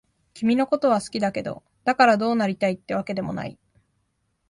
[0.33, 3.59] 君のことは好きだけど、だからどうなりたいってわけでもない。